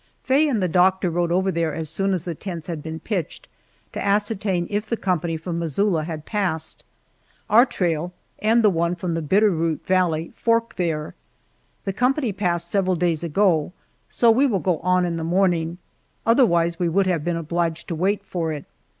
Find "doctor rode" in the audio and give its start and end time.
0.67-1.31